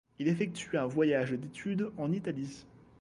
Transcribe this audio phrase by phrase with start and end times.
[0.17, 2.65] Il effectue un voyage d’étude en Italie.